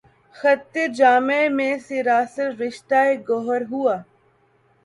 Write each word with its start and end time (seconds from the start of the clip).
خطِ 0.35 0.73
جامِ 0.97 1.29
مے 1.57 1.69
سراسر، 1.85 2.49
رشتہٴ 2.61 3.09
گوہر 3.27 3.61
ہوا 3.71 3.95